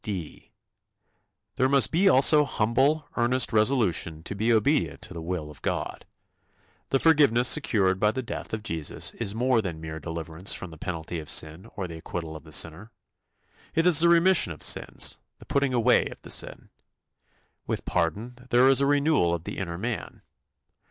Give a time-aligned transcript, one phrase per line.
[0.03, 0.49] "(d)
[1.57, 6.07] There must be also humble, earnest resolution to be obedient to the will of God.
[6.89, 10.77] The forgiveness secured by the death of Jesus is more than mere deliverance from the
[10.79, 12.91] penalty of sin or the acquittal of the sinner.
[13.75, 16.71] It is the remission of sins, the putting away of the sin.
[17.67, 20.23] With pardon there is a renewal of the inner man.